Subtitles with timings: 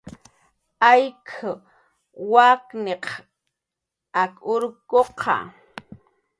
[0.91, 1.27] Ayk
[2.31, 3.07] waqnis
[4.21, 5.35] ak urkuqa